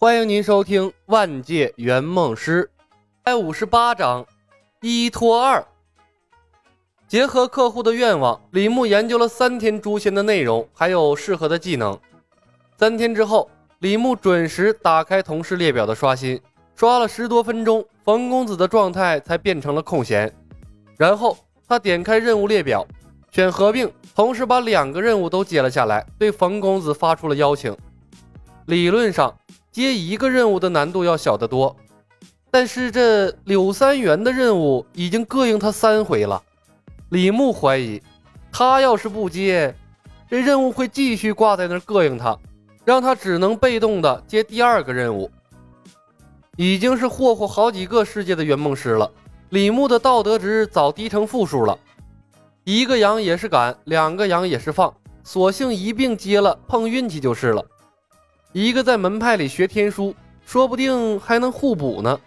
[0.00, 2.70] 欢迎您收听《万界圆梦师》
[3.28, 4.24] 第五十八章
[4.80, 5.66] 一拖二。
[7.08, 11.98] 结合客户的愿望，李牧研究了三天诛仙的内容，还有适合的技能。
[12.76, 13.50] 三天之后，
[13.80, 16.40] 李牧准时打开同事列表的刷新，
[16.76, 20.32] 刷了十多分钟，冯公子的状态才变成了空闲。
[20.96, 21.36] 然后
[21.66, 22.86] 他点开任务列表，
[23.32, 27.76] 选合并，同时把两个任务都接了下来，对冯公子发出了邀请。
[28.66, 29.36] 理论上。
[29.78, 31.76] 接一个任务的难度要小得多，
[32.50, 36.42] 但是这柳三元的任务已经膈应他三回了。
[37.10, 38.02] 李牧怀疑，
[38.50, 39.72] 他要是不接，
[40.28, 42.36] 这任务会继续挂在那儿膈应他，
[42.84, 45.30] 让他只能被动的接第二个任务。
[46.56, 49.08] 已经是霍霍好几个世界的圆梦师了，
[49.50, 51.78] 李牧的道德值早低成负数了。
[52.64, 57.64] 一个羊也是赶，两个羊也是放，索性一并接了，碰运气就是了。
[58.60, 60.12] 一个在门派里学天书，
[60.44, 62.18] 说不定还能互补呢。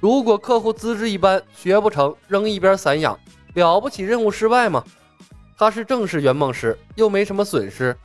[0.00, 3.16] 如果客户资质一般，学不成，扔一边散养，
[3.54, 4.82] 了不起任务失败吗？
[5.56, 7.96] 他是正式圆梦师，又没什么损失。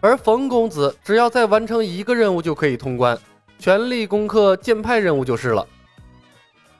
[0.00, 3.18] 而冯公子只要再完成一个任务就可以通关，
[3.58, 5.68] 全力攻克剑派任务就是了。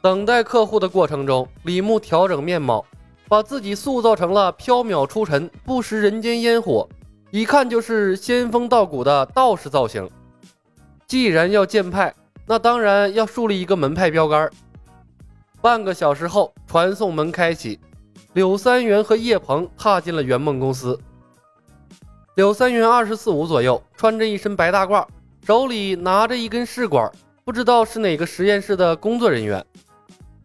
[0.00, 2.82] 等待客户的过程中，李牧调整面貌，
[3.28, 6.88] 把自己塑造成了飘渺出尘、不食人间烟火。
[7.32, 10.06] 一看就是仙风道骨的道士造型。
[11.06, 12.14] 既然要建派，
[12.46, 14.50] 那当然要树立一个门派标杆。
[15.62, 17.80] 半个小时后，传送门开启，
[18.34, 21.00] 柳三元和叶鹏踏进了圆梦公司。
[22.34, 25.06] 柳三元二十四五左右，穿着一身白大褂，
[25.46, 27.10] 手里拿着一根试管，
[27.46, 29.64] 不知道是哪个实验室的工作人员。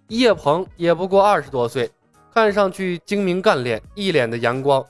[0.08, 1.92] 叶鹏也不过二十多岁，
[2.34, 4.86] 看上去精明干练，一脸的阳光。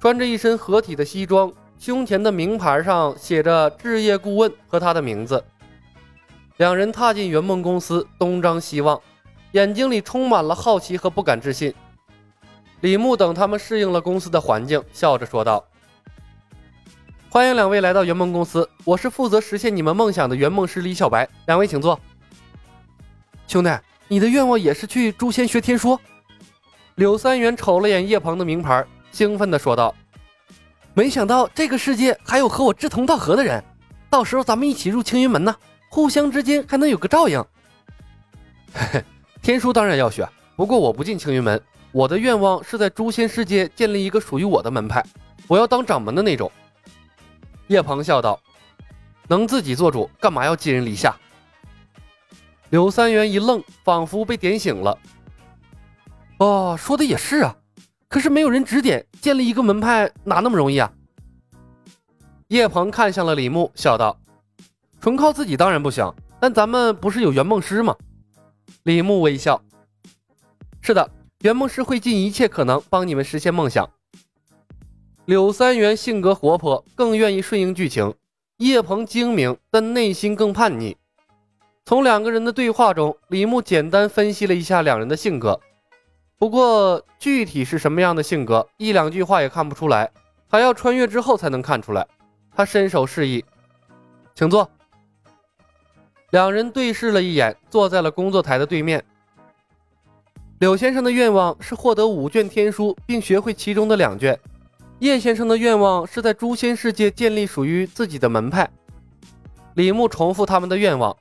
[0.00, 5.42] 穿着一身合体的西装，胸前的名牌上写着“置业顾问”和他的名字。
[6.58, 9.00] 两人踏进圆梦公司，东张西望，
[9.52, 11.74] 眼睛里充满了好奇和不敢置信。
[12.80, 15.64] 李牧等他们适应了公司的环境，笑着说道
[17.28, 21.98] ：“欢迎两位来到圆梦公司，我是负责实现你们梦想的圆梦师李小白，两位请坐。”
[23.48, 23.70] 兄弟，
[24.06, 25.98] 你的愿望也是去诛仙学天书？
[26.94, 28.86] 柳三元瞅了眼叶鹏的名牌。
[29.18, 29.92] 兴奋地说道
[30.94, 33.60] ：“没想到这个世界还有和我志同道合的人，
[34.08, 35.52] 到时候咱们一起入青云门呢，
[35.88, 37.44] 互相之间还能有个照应。”
[38.72, 39.04] 嘿嘿，
[39.42, 40.24] 天书当然要学，
[40.54, 45.04] 不过我不进青云门，我的愿望是在诛仙世界建立一个属于我的门派，
[45.48, 46.48] 我要当掌门的那种。”
[47.66, 48.38] 叶鹏笑道
[49.26, 51.12] ：“能自己做主，干嘛要寄人篱下？”
[52.70, 54.96] 柳三元一愣，仿佛被点醒了。
[56.38, 57.56] “哦，说的也是啊。”
[58.08, 60.90] 可是没有人指点，建立一个门派哪那么容易啊？
[62.48, 64.18] 叶鹏看向了李牧，笑道
[64.98, 66.10] ：“纯靠自己当然不行，
[66.40, 67.94] 但咱们不是有圆梦师吗？”
[68.84, 69.62] 李牧微笑
[70.80, 71.10] ：“是的，
[71.42, 73.86] 圆梦师会尽一切可能帮你们实现梦想。”
[75.26, 78.12] 柳三元性格活泼，更愿意顺应剧情；
[78.56, 80.96] 叶鹏精明，但内心更叛逆。
[81.84, 85.60] 从两个人的对话中，李牧简单分析了一下两人的性格。
[86.38, 90.08] 不过具体是什么样的性格，一两句话也看不出来，
[90.48, 92.06] 还要穿越之后才能看出来。
[92.54, 93.44] 他伸手示意，
[94.36, 94.70] 请坐。
[96.30, 99.04] 两人对视了一眼，坐在了工作台的对面。
[100.60, 104.38] 柳先生的愿望是获得五卷天书，并学会其中的两卷。
[105.00, 108.68] 叶先生的愿望是在诛仙世界建立属于自己的门派。
[109.74, 111.16] 李牧重复他们的愿望，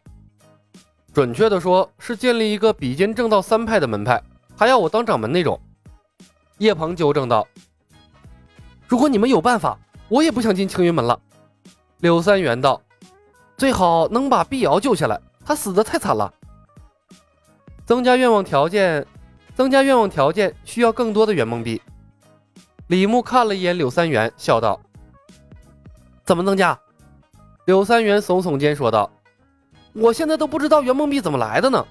[1.11, 4.21] 准确的说是建立一个比肩正道三派的门派。
[4.57, 5.61] 还要我当掌门那种，
[6.57, 7.47] 叶鹏纠正道
[8.87, 9.77] ：“如果你们有办法，
[10.09, 11.19] 我也不想进青云门了。”
[12.01, 12.81] 柳三元道
[13.55, 16.33] ：“最好能把碧瑶救下来，她死的太惨了。”
[17.85, 19.05] 增加愿望条件，
[19.53, 21.79] 增加愿望条件需要更多的圆梦币。
[22.87, 24.81] 李牧看了一眼柳三元，笑道
[26.25, 26.77] ：“怎么增加？”
[27.65, 29.11] 柳三元耸耸肩说道
[29.93, 31.85] ：“我现在都不知道圆梦币怎么来的呢。”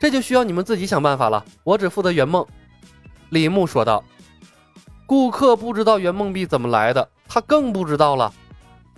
[0.00, 2.44] 这就需要你们自己想办法了，我只负责圆梦。”
[3.30, 4.02] 李牧说道。
[5.04, 8.32] “顾客不知道圆梦币怎么来的，他更不知道了。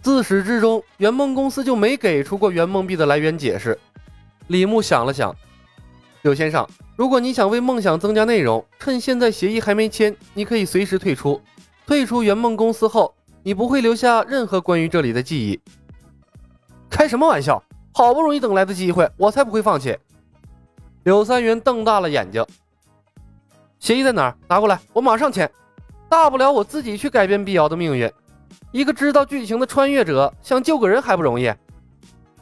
[0.01, 3.77] 自始至终，圆梦公司就没给出过圆梦币的来源解释。”
[4.47, 5.35] 李牧想了想
[6.23, 6.67] ：“柳先生，
[6.97, 11.41] 如果你想为梦想增加内容，趁现在协议还没签，你可以随时退出。
[11.85, 13.13] 退出圆梦公司后，
[13.43, 15.61] 你不会留下任何关于这里的记忆。”
[16.89, 17.63] 开什么玩笑！
[17.93, 19.97] 好不容易等来的机会，我才不会放弃。
[21.05, 22.45] 柳三元瞪大了眼睛，
[23.81, 24.37] 协议在哪儿？
[24.49, 25.51] 拿过来，我马上签。
[26.09, 28.11] 大不了我自己去改变碧瑶的命运。
[28.71, 31.53] 一个知道剧情的穿越者想救个人还不容易？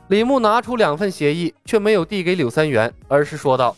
[0.08, 3.74] 李牧拿出两份协议，却没有递给柳三元，而是说道：“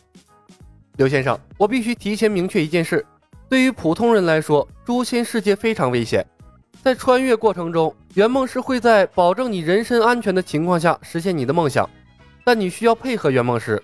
[0.97, 3.07] 刘先生，我必须提前明确一件事：
[3.49, 6.27] 对于普通人来说，诛仙世界非常危险。
[6.83, 11.89] 在穿越过程中，圆梦师会在保证你人身安全的情况下实现你的梦想，
[12.45, 13.81] 但你需要配合圆梦师。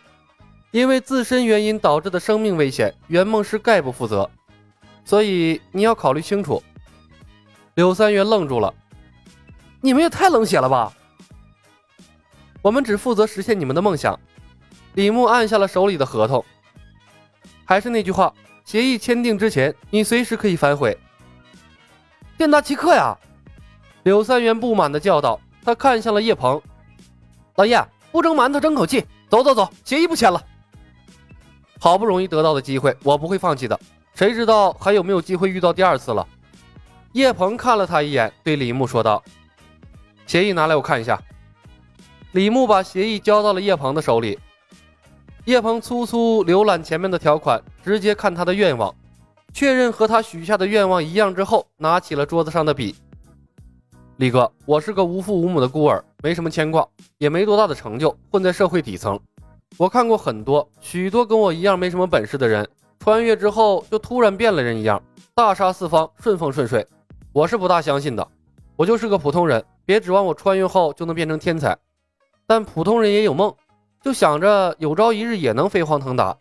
[0.71, 4.31] 因为自身原因导致的生命危险，圆梦师概不负责。
[5.05, 6.63] 所以你要考虑清楚。”
[7.75, 8.75] 柳三元愣住了
[9.81, 10.93] ：“你们也太冷血了吧！
[12.61, 14.19] 我们只负责实现你们的梦想。”
[14.95, 16.45] 李牧按下了手里的合同。
[17.65, 20.99] 还是那句话，协议签订之前，你随时可以反悔。
[22.37, 23.17] 店大欺客呀！
[24.03, 25.41] 柳三元不满地叫道。
[25.65, 26.61] 他看向了叶鹏
[27.57, 30.43] ：“老叶，不蒸馒头争口气，走走走，协议不签了。
[31.79, 33.79] 好不容易得到的机会，我不会放弃的。
[34.15, 36.27] 谁知道还有没有机会遇到第二次了？”
[37.13, 39.23] 叶鹏看了他一眼，对李牧说道
[40.27, 41.21] ：“协议拿来，我看一下。”
[42.33, 44.39] 李牧把协议交到了叶鹏的手里。
[45.47, 48.95] 叶鹏粗粗浏览前面的条款，直接看他的愿望，
[49.55, 52.95] 确认和他许下的愿望一样之后，拿起了桌子上的笔
[54.19, 56.87] ：“李哥，我是个无父无母的孤儿，没什么牵挂，
[57.17, 59.19] 也没多大的成就，混在社会底层。
[59.79, 65.01] 我看过很多许多跟我一样没什么本事的人，穿越之后就突然变了人一样，
[65.37, 66.85] 大杀四方，顺风顺水。”
[67.33, 68.27] 我是不大相信的，
[68.75, 71.79] 我就是个普通人，别指望我穿越后就能变成天才。
[72.45, 73.55] 但普通人也有梦，
[74.03, 76.37] 就想着有朝一日也能飞黄腾达。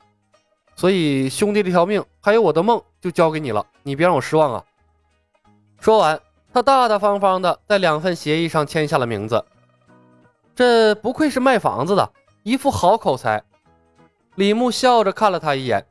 [0.75, 4.63] 所以兄弟这条命，还有我的梦，就交给你了，你别让我失望啊！
[5.79, 6.19] 说完，
[6.51, 9.45] 他大大方方的在两份协议上签下了名字。
[10.55, 12.09] 这不愧是卖房子的，
[12.47, 13.43] 一副好口才。
[14.35, 15.85] 李牧笑着看了他一眼，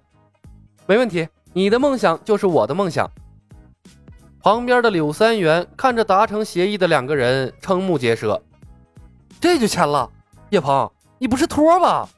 [0.87, 3.11] 没问题，你的梦想就是我的梦想。
[4.41, 8.43] 旁边的柳三元看着达成协议的两个人，瞠目结舌。
[9.39, 10.11] 这就签了？
[10.49, 12.09] 叶鹏，你不是托吧？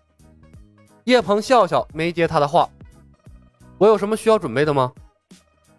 [1.02, 2.70] 叶鹏笑笑，没接他的话。
[3.76, 4.92] 我有什么需要准备的吗？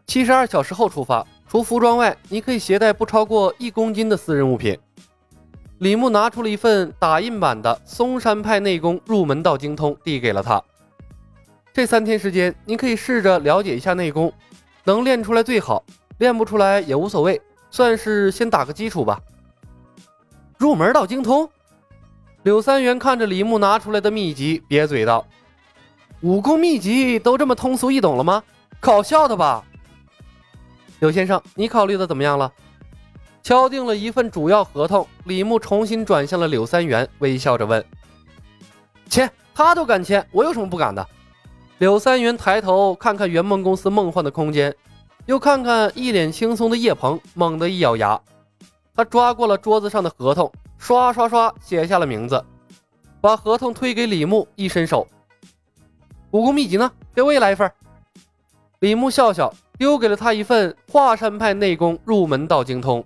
[0.06, 4.78] 七十二小时后出发，除服装外，你可以携带不超过一公斤的私人物品。
[5.80, 10.62] 李牧拿出了一份打印版的嵩山派内功入门道精通，递给了他。
[11.74, 14.32] 这三天时间，你可以试着了解一下内功，
[14.84, 15.84] 能练出来最好。
[16.18, 17.42] 练不出来也无所谓，
[17.72, 19.22] 算是先打个基础吧。
[20.58, 21.50] 入门道精通。
[22.44, 25.26] 柳三元看着李牧拿出来的秘籍，瘪嘴道
[26.20, 28.44] ：“武功秘籍都这么通俗易懂了吗？
[28.82, 29.64] 搞笑的吧？”
[31.00, 32.52] 柳先生，你考虑的怎么样了？
[33.42, 37.84] 敲定了一份主要合同，李牧重新转向了柳三元，微笑着问
[39.10, 39.30] ：“签？
[39.56, 41.06] 他都敢签，我有什么不敢的？”
[41.80, 44.76] 柳三元抬头看看圆梦公司梦幻的空间。
[45.26, 48.20] 又看看一脸轻松的叶鹏，猛地一咬牙，
[48.96, 52.44] 他抓过了桌子上的合同，刷刷刷写下了名字，
[53.22, 55.08] 把合同推给李牧，一伸手
[56.32, 56.92] ：“武功秘籍呢？
[57.14, 57.72] 给我也来一份。”
[58.82, 63.06] 李牧笑笑，丢给了他一份华山派内功入门道精通。